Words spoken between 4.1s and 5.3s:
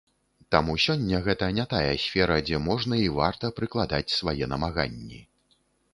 свае намаганні.